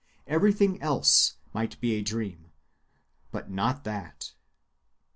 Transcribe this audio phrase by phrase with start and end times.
[0.25, 2.49] Everything else might be a dream,
[3.31, 4.33] but not that."